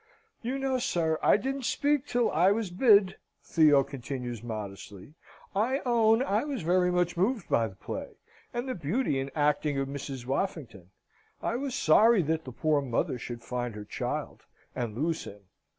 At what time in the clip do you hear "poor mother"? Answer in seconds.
12.51-13.19